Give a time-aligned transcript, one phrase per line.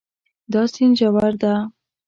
[0.51, 1.53] دا سیند ژور ده